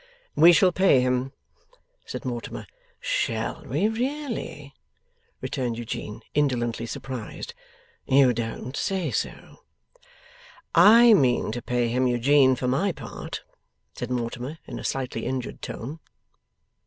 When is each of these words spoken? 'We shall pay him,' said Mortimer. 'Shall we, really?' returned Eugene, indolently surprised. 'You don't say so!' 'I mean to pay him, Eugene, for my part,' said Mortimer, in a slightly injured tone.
'We 0.35 0.53
shall 0.53 0.71
pay 0.71 0.99
him,' 1.01 1.31
said 2.07 2.25
Mortimer. 2.25 2.65
'Shall 2.99 3.63
we, 3.67 3.87
really?' 3.87 4.73
returned 5.41 5.77
Eugene, 5.77 6.21
indolently 6.33 6.87
surprised. 6.87 7.53
'You 8.07 8.33
don't 8.33 8.75
say 8.75 9.11
so!' 9.11 9.57
'I 10.73 11.13
mean 11.13 11.51
to 11.51 11.61
pay 11.61 11.89
him, 11.89 12.07
Eugene, 12.07 12.55
for 12.55 12.67
my 12.67 12.91
part,' 12.91 13.43
said 13.93 14.09
Mortimer, 14.09 14.57
in 14.65 14.79
a 14.79 14.83
slightly 14.83 15.27
injured 15.27 15.61
tone. 15.61 15.99